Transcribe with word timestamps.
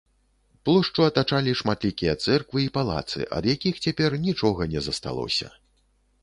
Плошчу 0.67 1.03
атачалі 1.07 1.51
шматлікія 1.59 2.13
цэрквы 2.27 2.63
і 2.63 2.71
палацы, 2.79 3.21
ад 3.41 3.49
якіх 3.53 3.75
цяпер 3.85 4.17
нічога 4.25 4.69
не 4.75 4.81
засталося. 4.89 5.47